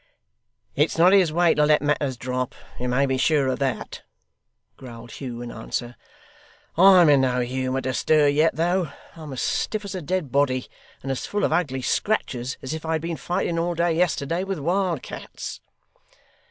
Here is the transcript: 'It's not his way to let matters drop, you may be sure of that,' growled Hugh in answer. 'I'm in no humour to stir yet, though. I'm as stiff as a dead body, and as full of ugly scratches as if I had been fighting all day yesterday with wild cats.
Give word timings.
'It's 0.75 0.97
not 0.97 1.13
his 1.13 1.31
way 1.31 1.53
to 1.53 1.63
let 1.63 1.79
matters 1.79 2.17
drop, 2.17 2.55
you 2.79 2.89
may 2.89 3.05
be 3.05 3.19
sure 3.19 3.45
of 3.45 3.59
that,' 3.59 4.01
growled 4.75 5.11
Hugh 5.11 5.43
in 5.43 5.51
answer. 5.51 5.95
'I'm 6.75 7.07
in 7.07 7.21
no 7.21 7.41
humour 7.41 7.81
to 7.81 7.93
stir 7.93 8.27
yet, 8.27 8.55
though. 8.55 8.89
I'm 9.15 9.31
as 9.31 9.43
stiff 9.43 9.85
as 9.85 9.93
a 9.93 10.01
dead 10.01 10.31
body, 10.31 10.65
and 11.03 11.11
as 11.11 11.27
full 11.27 11.43
of 11.43 11.53
ugly 11.53 11.83
scratches 11.83 12.57
as 12.63 12.73
if 12.73 12.83
I 12.83 12.93
had 12.93 13.01
been 13.01 13.15
fighting 13.15 13.59
all 13.59 13.75
day 13.75 13.93
yesterday 13.93 14.43
with 14.43 14.57
wild 14.57 15.03
cats. 15.03 15.61